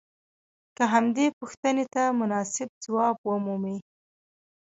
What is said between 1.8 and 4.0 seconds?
ته مناسب ځواب ومومئ.